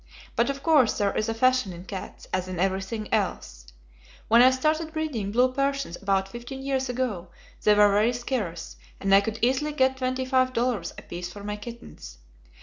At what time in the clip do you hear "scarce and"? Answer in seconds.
8.13-9.13